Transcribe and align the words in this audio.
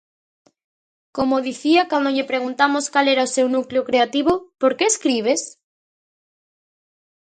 Como 1.15 1.35
dicía 1.47 1.81
cando 1.91 2.13
lle 2.15 2.29
preguntamos 2.31 2.85
cal 2.93 3.05
era 3.13 3.27
o 3.27 3.33
seu 3.35 3.47
núcleo 3.55 3.87
creativo, 3.89 4.33
por 4.61 4.71
que 4.77 4.85
escribes? 4.93 5.41